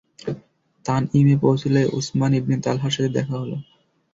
[0.85, 3.51] তানঈমে পৌঁছলে উসমান ইবনে তালহার সাথে দেখা হল।